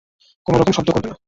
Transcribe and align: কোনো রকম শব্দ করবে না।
কোনো 0.47 0.57
রকম 0.57 0.73
শব্দ 0.73 0.89
করবে 0.91 1.07
না। 1.07 1.15